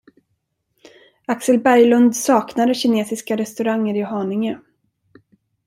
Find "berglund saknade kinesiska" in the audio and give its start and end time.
1.67-3.35